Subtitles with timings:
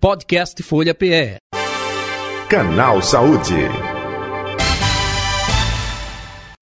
[0.00, 1.36] Podcast Folha PE.
[2.48, 3.52] Canal Saúde.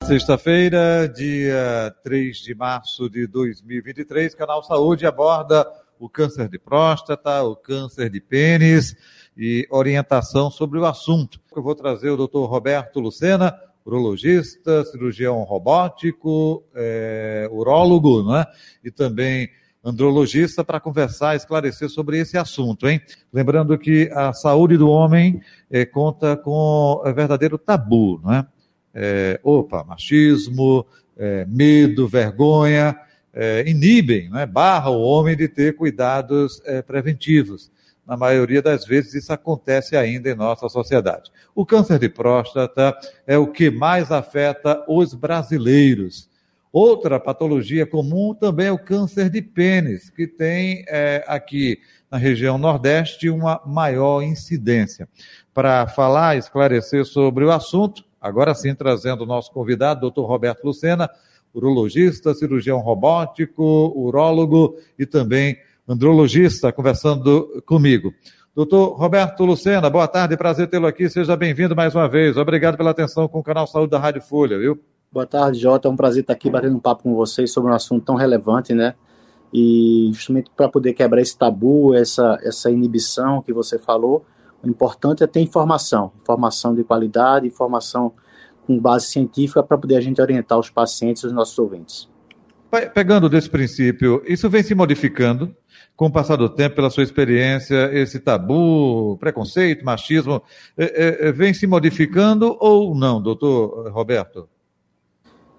[0.02, 5.64] Sexta-feira, dia 3 de março de 2023, Canal Saúde aborda
[6.00, 8.96] o câncer de próstata, o câncer de pênis
[9.36, 11.40] e orientação sobre o assunto.
[11.54, 12.40] Eu vou trazer o Dr.
[12.40, 18.46] Roberto Lucena, urologista, cirurgião robótico, é, urólogo, não é?
[18.82, 19.48] E também
[19.88, 23.00] andrologista para conversar, esclarecer sobre esse assunto, hein?
[23.32, 28.46] Lembrando que a saúde do homem é, conta com é, verdadeiro tabu, não é?
[28.94, 32.96] é opa, machismo, é, medo, vergonha,
[33.32, 34.46] é, inibem, não é?
[34.46, 37.70] barra o homem de ter cuidados preventivos.
[38.06, 41.30] Na maioria das vezes, isso acontece ainda em nossa sociedade.
[41.54, 42.96] O câncer de próstata
[43.26, 46.28] é o que mais afeta os brasileiros.
[46.72, 51.78] Outra patologia comum também é o câncer de pênis, que tem é, aqui
[52.10, 55.08] na região Nordeste uma maior incidência.
[55.54, 61.08] Para falar, esclarecer sobre o assunto, agora sim trazendo o nosso convidado, doutor Roberto Lucena,
[61.54, 65.56] urologista, cirurgião robótico, urólogo e também
[65.88, 68.12] andrologista, conversando comigo.
[68.54, 72.36] Doutor Roberto Lucena, boa tarde, prazer tê-lo aqui, seja bem-vindo mais uma vez.
[72.36, 74.78] Obrigado pela atenção com o canal Saúde da Rádio Folha, viu?
[75.10, 75.88] Boa tarde, Jota.
[75.88, 78.74] É um prazer estar aqui batendo um papo com vocês sobre um assunto tão relevante,
[78.74, 78.94] né?
[79.52, 84.26] E justamente para poder quebrar esse tabu, essa, essa inibição que você falou,
[84.62, 88.12] o importante é ter informação, informação de qualidade, informação
[88.66, 92.06] com base científica para poder a gente orientar os pacientes os nossos ouvintes.
[92.92, 95.56] Pegando desse princípio, isso vem se modificando
[95.96, 100.42] com o passar do tempo, pela sua experiência, esse tabu, preconceito, machismo,
[100.76, 104.46] é, é, vem se modificando ou não, doutor Roberto?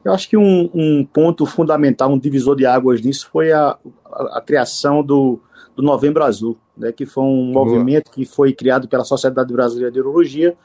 [0.10, 4.40] Eu acho que um, um ponto fundamental, um divisor de águas nisso foi a, a,
[4.40, 5.40] a criação do,
[5.76, 7.66] do Novembro Azul, né, que foi um Boa.
[7.66, 10.58] movimento que foi criado pela Sociedade Brasileira de Urologia,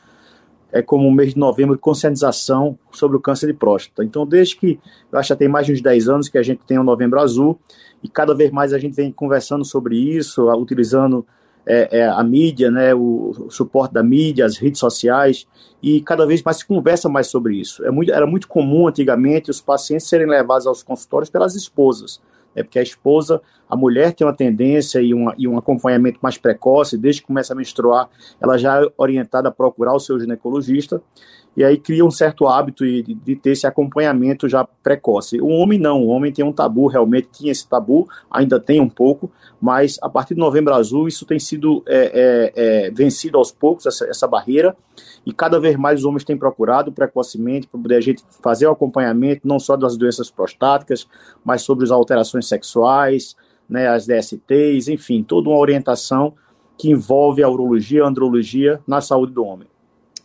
[0.72, 4.02] é como o mês de novembro de conscientização sobre o câncer de próstata.
[4.02, 4.80] Então, desde que,
[5.12, 7.20] eu acho que tem mais de uns 10 anos que a gente tem o Novembro
[7.20, 7.60] Azul,
[8.02, 11.24] e cada vez mais a gente vem conversando sobre isso, utilizando
[11.66, 15.46] é, é, a mídia, né, o, o, suporte da mídia, as redes sociais,
[15.82, 17.84] e cada vez mais se conversa mais sobre isso.
[17.84, 22.20] É muito, era muito comum antigamente os pacientes serem levados aos consultórios pelas esposas,
[22.54, 26.36] né, porque a esposa, a mulher tem uma tendência e, uma, e um acompanhamento mais
[26.36, 28.08] precoce, desde que começa a menstruar,
[28.40, 31.02] ela já é orientada a procurar o seu ginecologista,
[31.56, 35.40] e aí cria um certo hábito de, de, ter esse acompanhamento já precoce.
[35.40, 38.88] O homem não, o homem tem um tabu, realmente tinha esse tabu, ainda tem um
[38.88, 43.52] pouco, mas a partir do Novembro Azul isso tem sido é, é, é, vencido aos
[43.52, 44.76] poucos, essa, essa, barreira,
[45.24, 48.72] e cada vez mais os homens têm procurado precocemente para poder a gente fazer o
[48.72, 51.06] acompanhamento, não só das doenças prostáticas,
[51.44, 53.36] mas sobre as alterações sexuais,
[53.68, 56.34] né, as DSTs, enfim, toda uma orientação
[56.76, 59.68] que envolve a urologia, a andrologia na saúde do homem.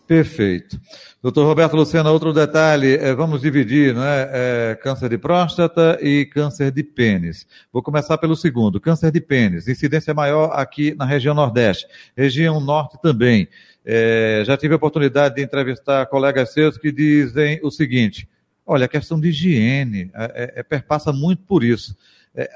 [0.09, 0.81] Perfeito.
[1.21, 6.25] Doutor Roberto Lucena, outro detalhe, é, vamos dividir, não é, é, câncer de próstata e
[6.25, 7.45] câncer de pênis.
[7.71, 11.85] Vou começar pelo segundo, câncer de pênis, incidência maior aqui na região Nordeste,
[12.17, 13.47] região Norte também.
[13.85, 18.27] É, já tive a oportunidade de entrevistar colegas seus que dizem o seguinte,
[18.65, 21.95] olha, a questão de higiene é, é, é perpassa muito por isso.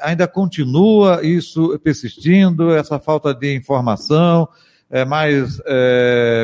[0.02, 4.50] ainda continua isso persistindo, essa falta de informação,
[5.08, 5.62] mais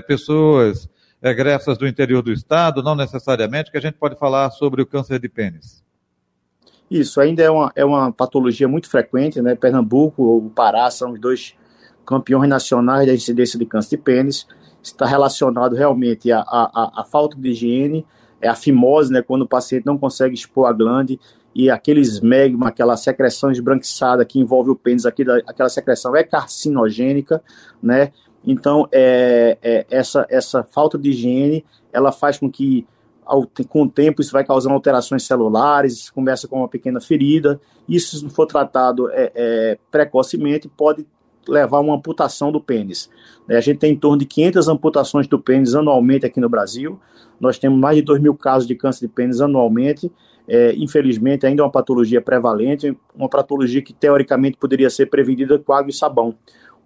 [0.07, 0.87] pessoas
[1.21, 5.19] egressas do interior do estado, não necessariamente, que a gente pode falar sobre o câncer
[5.19, 5.83] de pênis.
[6.89, 9.53] Isso, ainda é uma, é uma patologia muito frequente, né?
[9.53, 11.53] Pernambuco ou Pará são os dois
[12.05, 14.47] campeões nacionais da incidência de câncer de pênis.
[14.81, 18.05] Está relacionado realmente à, à, à falta de higiene,
[18.41, 19.21] é a fimose, né?
[19.21, 21.19] Quando o paciente não consegue expor a glande
[21.53, 27.43] e aquele esmegma, aquela secreção esbranquiçada que envolve o pênis, aquela secreção é carcinogênica,
[27.83, 28.11] né?
[28.45, 32.87] Então, é, é, essa, essa falta de higiene, ela faz com que,
[33.25, 37.59] ao, com o tempo, isso vai causando alterações celulares, começa com uma pequena ferida.
[37.87, 41.05] Isso, se não for tratado é, é, precocemente, pode
[41.47, 43.09] levar a uma amputação do pênis.
[43.47, 46.99] É, a gente tem em torno de 500 amputações do pênis anualmente aqui no Brasil.
[47.39, 50.11] Nós temos mais de 2 mil casos de câncer de pênis anualmente.
[50.47, 55.71] É, infelizmente, ainda é uma patologia prevalente, uma patologia que teoricamente poderia ser prevenida com
[55.71, 56.35] água e sabão.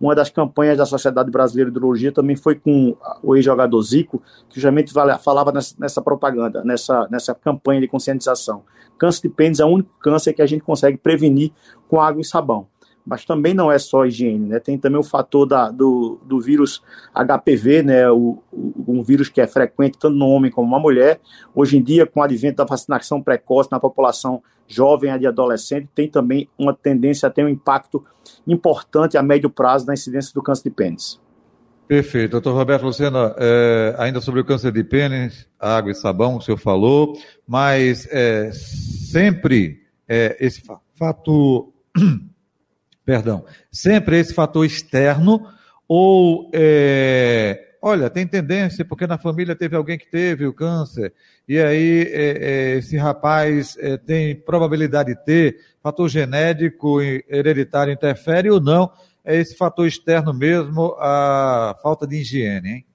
[0.03, 4.55] Uma das campanhas da Sociedade Brasileira de Urologia também foi com o ex-jogador Zico, que
[4.55, 8.63] justamente falava nessa, propaganda, nessa, nessa campanha de conscientização.
[8.97, 11.53] Câncer de pênis é o único câncer que a gente consegue prevenir
[11.87, 12.67] com água e sabão.
[13.05, 14.59] Mas também não é só higiene, né?
[14.59, 16.81] Tem também o fator da, do, do vírus
[17.13, 18.09] HPV, né?
[18.09, 21.19] O, o, um vírus que é frequente tanto no homem como na mulher.
[21.53, 26.09] Hoje em dia, com o advento da vacinação precoce na população jovem e adolescente, tem
[26.09, 28.03] também uma tendência a ter um impacto
[28.47, 31.21] importante a médio prazo na incidência do câncer de pênis.
[31.87, 32.31] Perfeito.
[32.31, 36.57] Doutor Roberto Lucena, é, ainda sobre o câncer de pênis, água e sabão, o senhor
[36.57, 40.63] falou, mas é, sempre é, esse
[40.95, 41.71] fator
[43.05, 45.47] perdão, sempre esse fator externo
[45.87, 51.13] ou é, olha, tem tendência porque na família teve alguém que teve o câncer
[51.47, 58.49] e aí é, é, esse rapaz é, tem probabilidade de ter, fator genético hereditário interfere
[58.49, 58.89] ou não?
[59.25, 62.85] É esse fator externo mesmo, a falta de higiene, hein?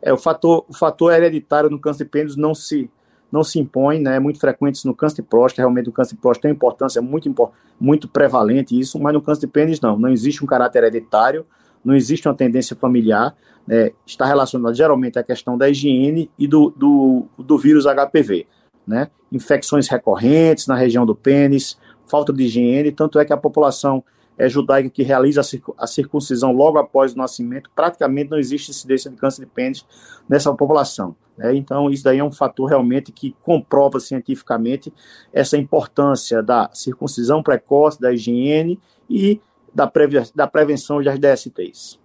[0.00, 2.90] É, o fator, o fator hereditário no câncer de pênis não se
[3.30, 4.16] não se impõe, né?
[4.16, 7.02] É muito frequente isso no câncer de próstata, realmente o câncer de próstata tem importância
[7.02, 7.32] muito,
[7.78, 11.46] muito prevalente isso, mas no câncer de pênis não, não existe um caráter hereditário,
[11.84, 13.34] não existe uma tendência familiar,
[13.66, 13.92] né?
[14.06, 18.46] está relacionado geralmente à questão da higiene e do, do, do vírus HPV,
[18.86, 19.08] né?
[19.30, 24.02] Infecções recorrentes na região do pênis, falta de higiene, tanto é que a população
[24.38, 25.42] é, judaica que realiza
[25.76, 29.84] a circuncisão logo após o nascimento, praticamente não existe incidência de câncer de pênis
[30.28, 31.16] nessa população.
[31.36, 31.56] Né?
[31.56, 34.92] Então, isso daí é um fator realmente que comprova cientificamente
[35.32, 38.78] essa importância da circuncisão precoce, da higiene
[39.10, 39.40] e
[39.74, 41.98] da, preve da prevenção das DSTs.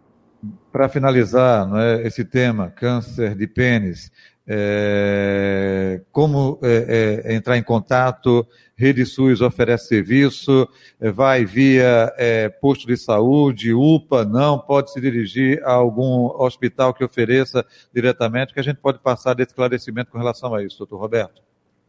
[0.72, 4.12] Para finalizar não é, esse tema, câncer de pênis,
[4.48, 8.46] é, como é, é, entrar em contato,
[8.76, 10.68] Rede SUS oferece serviço,
[11.00, 16.94] é, vai via é, posto de saúde, UPA, não, pode se dirigir a algum hospital
[16.94, 20.98] que ofereça diretamente, que a gente pode passar de esclarecimento com relação a isso, doutor
[20.98, 21.42] Roberto.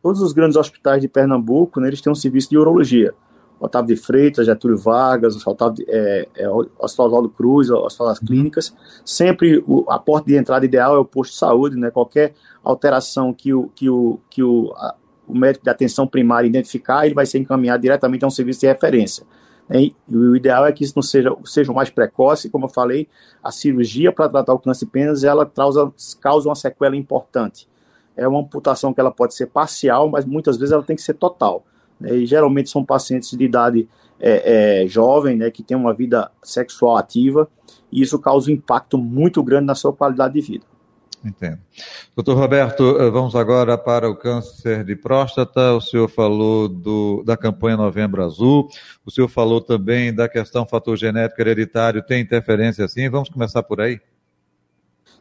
[0.02, 3.14] Todos os grandes hospitais de Pernambuco, né, eles têm um serviço de urologia.
[3.58, 6.48] Otávio de Freitas, Getúlio Vargas, Otávio, é, é,
[6.78, 8.74] Oswaldo Cruz, Hospital das Clínicas.
[9.04, 11.90] Sempre o, a porta de entrada ideal é o posto de saúde, né?
[11.90, 14.94] Qualquer alteração que o, que o, que o, a,
[15.26, 18.66] o médico de atenção primária identificar, ele vai ser encaminhado diretamente a um serviço de
[18.66, 19.24] referência.
[19.68, 19.82] Né?
[19.82, 23.08] E o ideal é que isso não seja, seja mais precoce, como eu falei,
[23.42, 27.68] a cirurgia para tratar o câncer de pênis, ela causa, causa uma sequela importante.
[28.16, 31.14] É uma amputação que ela pode ser parcial, mas muitas vezes ela tem que ser
[31.14, 31.64] total.
[32.04, 32.16] Né?
[32.18, 33.88] E geralmente são pacientes de idade
[34.20, 37.48] é, é, jovem, né, que tem uma vida sexual ativa,
[37.90, 40.64] e isso causa um impacto muito grande na sua qualidade de vida.
[41.24, 41.58] Entendo.
[42.14, 45.72] Doutor Roberto, eh, vamos agora para o câncer de próstata.
[45.72, 48.68] O senhor falou do, da campanha Novembro Azul,
[49.06, 53.08] o senhor falou também da questão fator genético hereditário, tem interferência sim?
[53.08, 53.98] Vamos começar por aí?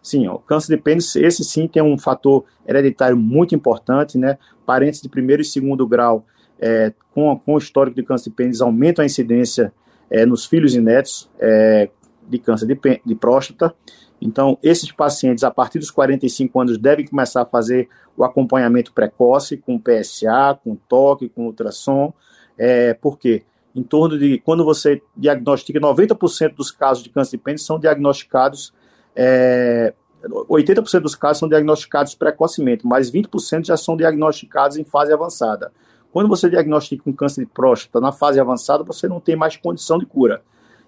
[0.01, 4.37] Sim, o câncer de pênis, esse sim tem um fator hereditário muito importante, né?
[4.65, 6.25] Parentes de primeiro e segundo grau
[6.59, 9.73] é, com, com o histórico de câncer de pênis aumentam a incidência
[10.09, 11.89] é, nos filhos e netos é,
[12.27, 13.73] de câncer de, de próstata.
[14.21, 19.57] Então, esses pacientes, a partir dos 45 anos, devem começar a fazer o acompanhamento precoce
[19.57, 22.13] com PSA, com toque, com ultrassom.
[22.57, 23.43] É, por quê?
[23.75, 28.73] Em torno de, quando você diagnostica, 90% dos casos de câncer de pênis são diagnosticados,
[29.15, 35.71] é, 80% dos casos são diagnosticados precocemente, mas 20% já são diagnosticados em fase avançada.
[36.13, 39.97] Quando você diagnostica um câncer de próstata na fase avançada, você não tem mais condição
[39.97, 40.43] de cura.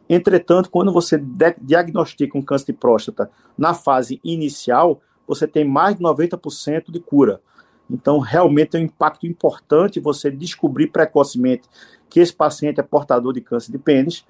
[0.08, 1.20] Entretanto, quando você
[1.60, 7.42] diagnostica um câncer de próstata na fase inicial, você tem mais de 90% de cura.
[7.90, 11.68] Então, realmente é um impacto importante você descobrir precocemente
[12.08, 14.24] que esse paciente é portador de câncer de pênis,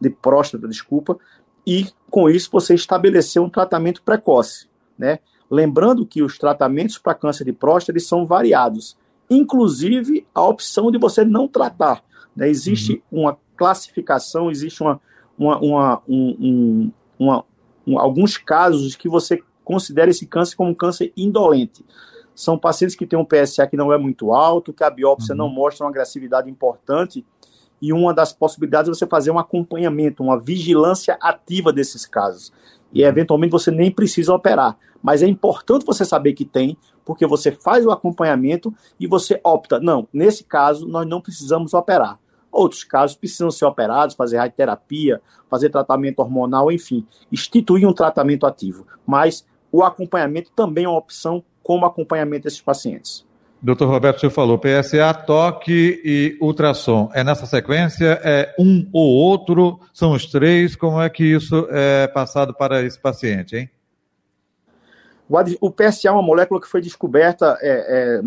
[0.00, 1.16] de próstata, desculpa,
[1.64, 5.20] e com isso você estabelecer um tratamento precoce, né?
[5.48, 8.96] Lembrando que os tratamentos para câncer de próstata eles são variados
[9.30, 12.02] inclusive a opção de você não tratar.
[12.34, 12.48] Né?
[12.48, 13.22] Existe uhum.
[13.22, 15.00] uma classificação, existe uma,
[15.38, 17.44] uma, uma, um, uma
[17.86, 21.84] um, alguns casos que você considera esse câncer como um câncer indolente.
[22.34, 25.38] São pacientes que têm um PSA que não é muito alto, que a biópsia uhum.
[25.38, 27.24] não mostra uma agressividade importante,
[27.82, 32.52] e uma das possibilidades é você fazer um acompanhamento, uma vigilância ativa desses casos.
[32.92, 34.76] E eventualmente você nem precisa operar.
[35.02, 36.76] Mas é importante você saber que tem,
[37.10, 39.80] porque você faz o acompanhamento e você opta.
[39.80, 42.16] Não, nesse caso nós não precisamos operar.
[42.52, 48.86] Outros casos precisam ser operados, fazer radioterapia, fazer tratamento hormonal, enfim, instituir um tratamento ativo.
[49.04, 53.26] Mas o acompanhamento também é uma opção como acompanhamento desses pacientes.
[53.60, 57.10] Doutor Roberto, você falou PSA, toque e ultrassom.
[57.12, 58.20] É nessa sequência?
[58.22, 59.80] É um ou outro?
[59.92, 60.76] São os três?
[60.76, 63.70] Como é que isso é passado para esse paciente, hein?
[65.60, 68.22] O PSA é uma molécula que foi descoberta é, é,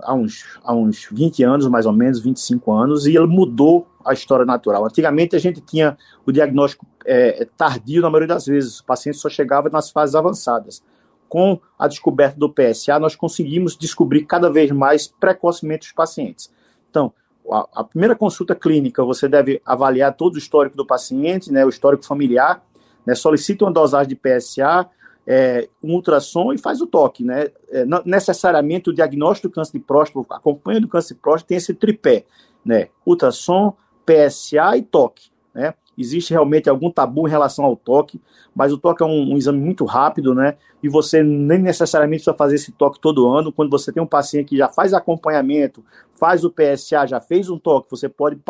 [0.00, 4.12] há, uns, há uns 20 anos, mais ou menos, 25 anos, e ele mudou a
[4.12, 4.84] história natural.
[4.84, 5.96] Antigamente a gente tinha
[6.26, 10.82] o diagnóstico é, tardio na maioria das vezes, o paciente só chegava nas fases avançadas.
[11.28, 16.50] Com a descoberta do PSA, nós conseguimos descobrir cada vez mais precocemente os pacientes.
[16.90, 17.12] Então,
[17.52, 21.68] a, a primeira consulta clínica, você deve avaliar todo o histórico do paciente, né, o
[21.68, 22.64] histórico familiar,
[23.06, 24.88] né, solicita uma dosagem de PSA,
[25.30, 27.48] é, um ultrassom e faz o toque, né?
[27.70, 31.58] É, não, necessariamente o diagnóstico do câncer de próstata, acompanha do câncer de próstata, tem
[31.58, 32.24] esse tripé,
[32.64, 32.88] né?
[33.04, 33.74] Ultrassom,
[34.06, 35.74] PSA e toque, né?
[35.98, 38.18] Existe realmente algum tabu em relação ao toque,
[38.54, 40.56] mas o toque é um, um, exame muito rápido, né?
[40.82, 43.52] E você nem necessariamente precisa fazer esse toque todo ano.
[43.52, 47.58] Quando você tem um paciente que já faz acompanhamento, faz o PSA, já fez um
[47.58, 48.40] toque, você pode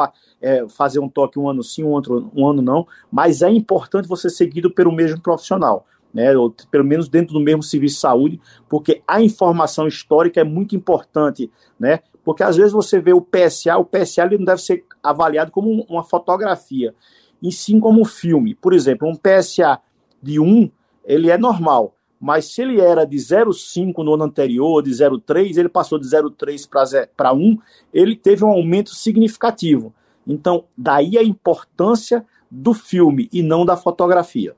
[0.41, 4.07] é, fazer um toque um ano sim, um, outro, um ano não, mas é importante
[4.07, 8.41] você seguido pelo mesmo profissional né, ou pelo menos dentro do mesmo serviço de saúde,
[8.69, 12.01] porque a informação histórica é muito importante, né?
[12.25, 15.87] Porque às vezes você vê o PSA, o PSA ele não deve ser avaliado como
[15.89, 16.95] uma fotografia,
[17.43, 18.55] e sim como um filme.
[18.55, 19.79] Por exemplo, um PSA
[20.23, 20.71] de 1,
[21.05, 25.69] ele é normal, mas se ele era de 0,5 no ano anterior, de 0,3, ele
[25.69, 27.59] passou de 0,3 para 1,
[27.93, 29.95] ele teve um aumento significativo.
[30.27, 34.55] Então, daí a importância do filme e não da fotografia.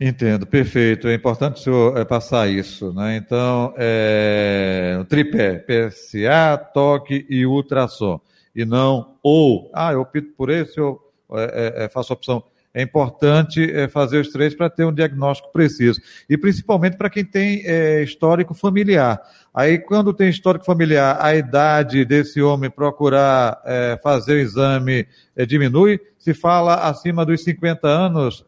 [0.00, 1.08] Entendo, perfeito.
[1.08, 3.16] É importante o senhor é, passar isso, né?
[3.16, 8.18] Então, é, o tripé, PSA, toque e ultrassom.
[8.56, 10.98] E não ou, ah, eu opto por esse, eu
[11.32, 15.52] é, é, faço a opção é importante é, fazer os três para ter um diagnóstico
[15.52, 16.00] preciso.
[16.28, 19.20] E principalmente para quem tem é, histórico familiar.
[19.52, 25.08] Aí, quando tem histórico familiar, a idade desse homem procurar é, fazer o exame
[25.48, 26.00] diminui.
[26.18, 28.44] Se fala acima dos 50 anos,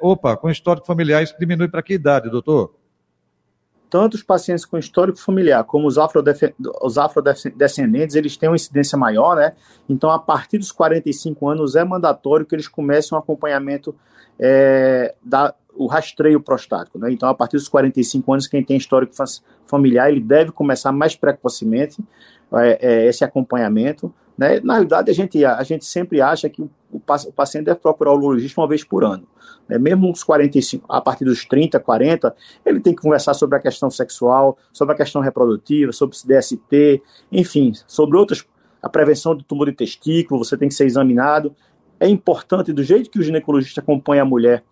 [0.00, 2.74] opa, com histórico familiar, isso diminui para que idade, doutor?
[3.88, 5.96] Tanto os pacientes com histórico familiar como os,
[6.82, 9.52] os afrodescendentes, eles têm uma incidência maior, né?
[9.88, 13.94] Então, a partir dos 45 anos, é mandatório que eles comecem um acompanhamento
[14.38, 17.12] é, da o rastreio prostático, né?
[17.12, 19.12] Então, a partir dos 45 anos, quem tem histórico
[19.66, 22.02] familiar, ele deve começar mais precocemente
[22.54, 24.60] é, é, esse acompanhamento, né?
[24.60, 26.62] Na realidade, a gente, a gente sempre acha que
[26.92, 29.26] o, paciente deve procurar o urologista uma vez por ano.
[29.68, 29.78] Né?
[29.78, 33.90] Mesmo uns 45, a partir dos 30, 40, ele tem que conversar sobre a questão
[33.90, 37.02] sexual, sobre a questão reprodutiva, sobre DST,
[37.32, 38.44] enfim, sobre outras,
[38.82, 41.54] a prevenção do tumor de testículo, você tem que ser examinado.
[41.98, 44.62] É importante, do jeito que o ginecologista acompanha a mulher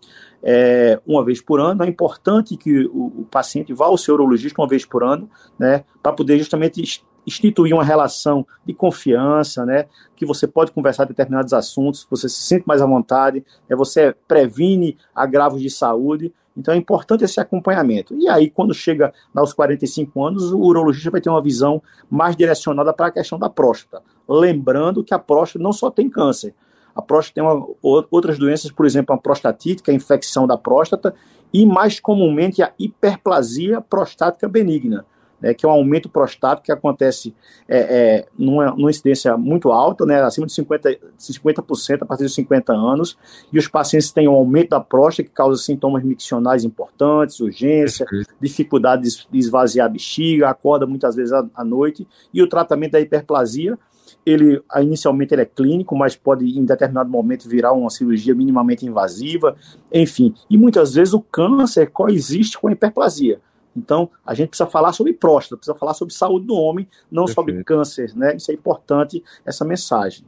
[0.42, 4.60] é, uma vez por ano, é importante que o, o paciente vá ao seu urologista
[4.60, 5.28] uma vez por ano,
[5.58, 11.52] né, para poder justamente instituir uma relação de confiança, né, que você pode conversar determinados
[11.52, 16.76] assuntos, você se sente mais à vontade, né, você previne agravos de saúde, então é
[16.76, 18.14] importante esse acompanhamento.
[18.14, 22.92] E aí, quando chega aos 45 anos, o urologista vai ter uma visão mais direcionada
[22.92, 24.04] para a questão da próstata.
[24.28, 26.54] Lembrando que a próstata não só tem câncer,
[26.94, 30.56] a próstata tem uma, outras doenças, por exemplo, a prostatite, que é a infecção da
[30.56, 31.12] próstata,
[31.52, 35.04] e mais comumente a hiperplasia prostática benigna
[35.44, 37.34] né, que é um aumento prostático que acontece
[37.68, 42.32] é, é, numa, numa, incidência muito alta, né, acima de 50%, 50% a partir de
[42.32, 43.18] 50 anos,
[43.52, 48.06] e os pacientes têm um aumento da próstata que causa sintomas miccionais importantes, urgência,
[48.40, 53.00] dificuldade de esvaziar a bexiga, acorda muitas vezes à, à noite, e o tratamento da
[53.00, 53.78] hiperplasia,
[54.24, 59.56] ele inicialmente ele é clínico, mas pode em determinado momento virar uma cirurgia minimamente invasiva,
[59.92, 60.34] enfim.
[60.48, 63.40] E muitas vezes o câncer coexiste com a hiperplasia.
[63.76, 67.34] Então, a gente precisa falar sobre próstata, precisa falar sobre saúde do homem, não Perfeito.
[67.34, 68.36] sobre câncer, né?
[68.36, 70.24] Isso é importante, essa mensagem.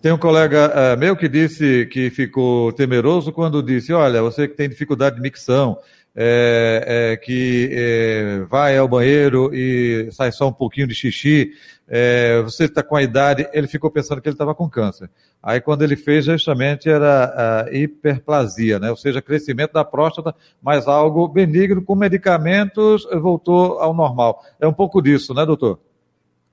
[0.00, 4.56] Tem um colega uh, meu que disse que ficou temeroso quando disse: Olha, você que
[4.56, 5.78] tem dificuldade de micção,
[6.14, 11.52] é, é, que é, vai ao banheiro e sai só um pouquinho de xixi,
[11.88, 15.10] é, você está com a idade, ele ficou pensando que ele estava com câncer.
[15.42, 18.90] Aí quando ele fez, justamente era a hiperplasia, né?
[18.90, 24.44] ou seja, crescimento da próstata, mas algo benigno, com medicamentos, voltou ao normal.
[24.60, 25.80] É um pouco disso, né, doutor?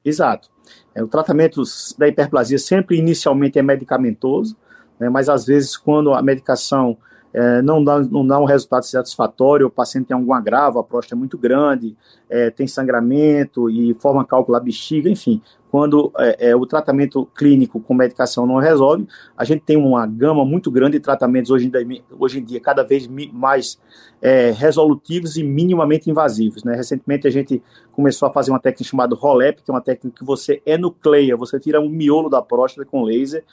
[0.03, 0.49] Exato.
[0.95, 1.61] É, o tratamento
[1.97, 4.57] da hiperplasia sempre inicialmente é medicamentoso,
[4.99, 6.97] né, mas às vezes quando a medicação
[7.33, 11.15] é, não, dá, não dá um resultado satisfatório, o paciente tem algum agravo, a próstata
[11.15, 11.95] é muito grande,
[12.29, 15.41] é, tem sangramento e forma cálculo da bexiga, enfim.
[15.69, 19.07] Quando é, é, o tratamento clínico com medicação não resolve,
[19.37, 22.59] a gente tem uma gama muito grande de tratamentos hoje em dia, hoje em dia
[22.59, 23.79] cada vez mais
[24.19, 26.63] é, resolutivos e minimamente invasivos.
[26.63, 26.75] Né?
[26.75, 30.25] Recentemente a gente começou a fazer uma técnica chamada ROLEP, que é uma técnica que
[30.25, 33.43] você enucleia, você tira um miolo da próstata com laser,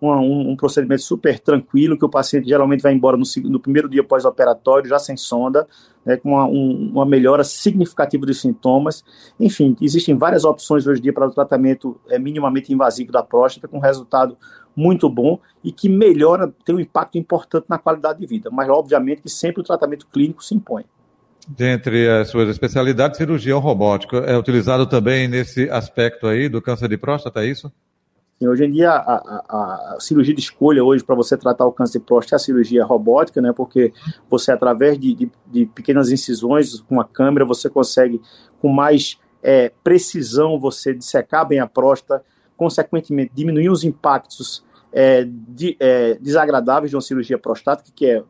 [0.00, 4.04] um, um, procedimento super tranquilo, que o paciente geralmente vai embora no, no primeiro dia
[4.04, 5.66] pós-operatório, já sem sonda,
[6.04, 9.04] né, com uma, um, uma, melhora significativa dos sintomas.
[9.40, 13.66] Enfim, existem várias opções hoje em dia para o tratamento é, minimamente invasivo da próstata,
[13.66, 14.36] com resultado
[14.74, 18.50] muito bom e que melhora, tem um impacto importante na qualidade de vida.
[18.52, 20.84] Mas, obviamente, que sempre o tratamento clínico se impõe.
[21.48, 26.98] Dentre as suas especialidades, cirurgião robótico é utilizado também nesse aspecto aí do câncer de
[26.98, 27.72] próstata, é isso?
[28.38, 32.00] Hoje em dia, a, a, a, cirurgia de escolha hoje para você tratar o câncer
[32.00, 33.50] de próstata é a cirurgia robótica, né?
[33.50, 33.94] Porque
[34.28, 38.20] você, através de, de, de pequenas incisões com a câmera, você consegue,
[38.60, 42.22] com mais é, precisão, você dissecar bem a próstata,
[42.58, 44.62] consequentemente, diminuir os impactos
[44.92, 48.22] é, de, é, desagradáveis de uma cirurgia prostática, que é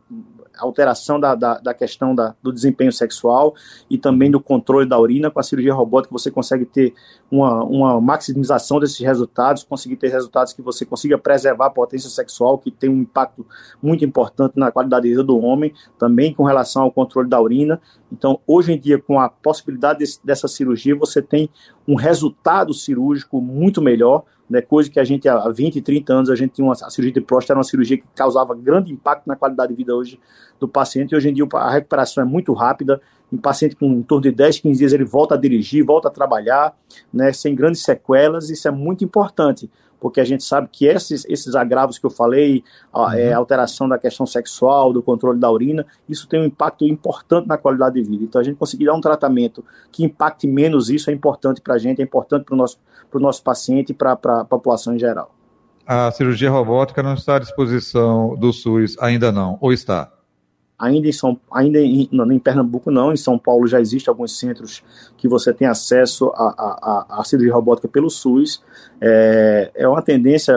[0.58, 3.54] alteração da, da, da questão da, do desempenho sexual
[3.90, 5.30] e também do controle da urina.
[5.30, 6.94] Com a cirurgia robótica, você consegue ter
[7.30, 12.58] uma, uma maximização desses resultados, conseguir ter resultados que você consiga preservar a potência sexual,
[12.58, 13.46] que tem um impacto
[13.82, 17.80] muito importante na qualidade de vida do homem, também com relação ao controle da urina.
[18.12, 21.50] Então, hoje em dia, com a possibilidade desse, dessa cirurgia, você tem
[21.86, 26.36] um resultado cirúrgico muito melhor né, coisa que a gente há 20, 30 anos a
[26.36, 29.34] gente tinha uma a cirurgia de próstata era uma cirurgia que causava grande impacto na
[29.34, 30.20] qualidade de vida hoje
[30.58, 33.00] do paciente e hoje em dia a recuperação é muito rápida,
[33.32, 36.10] um paciente com em torno de 10, 15 dias ele volta a dirigir, volta a
[36.10, 36.74] trabalhar,
[37.12, 41.54] né, sem grandes sequelas, isso é muito importante, porque a gente sabe que esses, esses
[41.54, 43.38] agravos que eu falei, a é, uhum.
[43.38, 48.00] alteração da questão sexual, do controle da urina, isso tem um impacto importante na qualidade
[48.00, 48.24] de vida.
[48.24, 51.78] Então, a gente conseguir dar um tratamento que impacte menos isso é importante para a
[51.78, 52.78] gente, é importante para o nosso,
[53.14, 55.34] nosso paciente e para a população em geral.
[55.86, 60.12] A cirurgia robótica não está à disposição do SUS ainda não, ou está?
[60.78, 64.38] Ainda em, São, ainda em, não, em Pernambuco não, em São Paulo já existem alguns
[64.38, 64.84] centros
[65.16, 68.62] que você tem acesso à cirurgia robótica pelo SUS.
[69.00, 70.52] É, é uma tendência,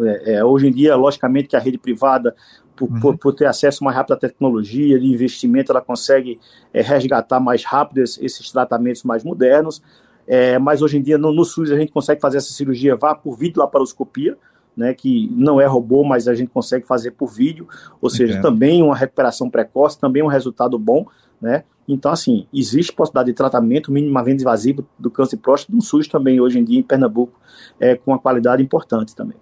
[0.00, 2.34] é, é, hoje em dia, logicamente que a rede privada,
[2.74, 3.00] por, uhum.
[3.00, 6.40] por, por, ter acesso mais rápido à tecnologia, de investimento, ela consegue
[6.72, 9.82] é, resgatar mais rápido esses, tratamentos mais modernos.
[10.26, 13.14] É, mas hoje em dia no, no, SUS a gente consegue fazer essa cirurgia vá
[13.14, 14.36] por videolaparoscopia,
[14.78, 17.66] né, que não é robô, mas a gente consegue fazer por vídeo,
[18.00, 18.42] ou seja, Entendo.
[18.42, 21.04] também uma recuperação precoce, também um resultado bom,
[21.42, 21.64] né?
[21.88, 26.40] Então, assim, existe possibilidade de tratamento minimamente invasivo do câncer de próstata no SUS também,
[26.40, 27.40] hoje em dia, em Pernambuco,
[27.80, 29.36] é, com uma qualidade importante também.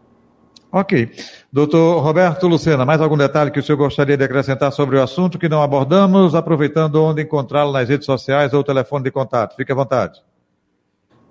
[0.73, 1.11] Ok.
[1.53, 5.39] Doutor Roberto Lucena, mais algum detalhe que o senhor gostaria de acrescentar sobre o assunto
[5.39, 9.55] que não abordamos, aproveitando onde encontrá-lo nas redes sociais ou telefone de contato?
[9.55, 10.21] Fique à vontade.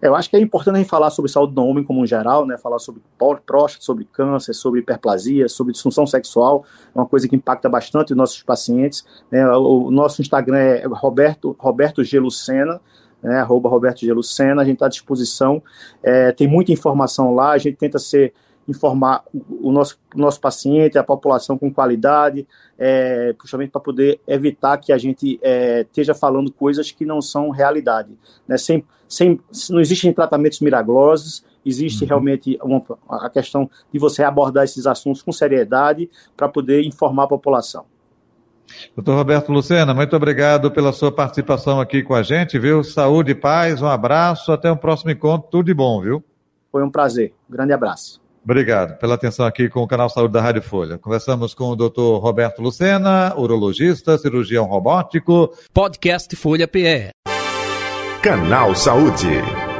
[0.01, 2.45] Eu acho que é importante a gente falar sobre saúde do homem como um geral,
[2.45, 2.57] né?
[2.57, 3.01] Falar sobre
[3.45, 8.17] próstata, sobre câncer, sobre hiperplasia, sobre disfunção sexual, é uma coisa que impacta bastante os
[8.17, 9.05] nossos pacientes.
[9.31, 9.47] Né?
[9.55, 12.19] O, nosso Instagram é Roberto, Roberto G.
[12.19, 12.79] Lucena,
[13.23, 13.39] né?
[13.39, 14.11] arroba Roberto G.
[14.11, 15.63] Lucena, a gente está à disposição,
[16.03, 18.33] é, tem muita informação lá, a gente tenta ser
[18.67, 19.23] informar
[19.61, 22.47] o nosso, nosso paciente, a população com qualidade,
[22.77, 27.49] é, justamente para poder evitar que a gente é, esteja falando coisas que não são
[27.49, 28.17] realidade.
[28.47, 28.57] Né?
[28.57, 32.07] Sem, sem, não existem tratamentos milagrosos, existe uhum.
[32.07, 37.27] realmente uma, a questão de você abordar esses assuntos com seriedade para poder informar a
[37.27, 37.85] população.
[38.95, 42.83] Doutor Roberto Lucena, muito obrigado pela sua participação aqui com a gente, viu?
[42.83, 46.23] Saúde e paz, um abraço, até o um próximo encontro, tudo de bom, viu?
[46.71, 48.24] Foi um prazer, um grande abraço.
[48.45, 50.99] Obrigado pela atenção aqui com o canal Saúde da Rádio Folha.
[50.99, 52.21] Conversamos com o Dr.
[52.21, 55.51] Roberto Lucena, urologista, cirurgião robótico.
[55.73, 57.09] Podcast Folha PE.
[58.21, 59.74] Canal Saúde.